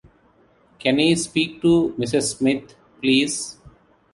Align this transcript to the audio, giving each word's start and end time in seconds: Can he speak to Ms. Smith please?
Can 0.79 0.97
he 0.97 1.15
speak 1.15 1.61
to 1.61 1.93
Ms. 1.95 2.31
Smith 2.37 2.73
please? 2.99 3.57